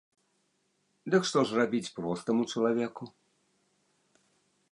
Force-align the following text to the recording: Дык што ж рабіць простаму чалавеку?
Дык 1.15 1.23
што 1.31 1.39
ж 1.49 1.59
рабіць 1.59 1.93
простаму 1.99 2.43
чалавеку? 2.55 3.03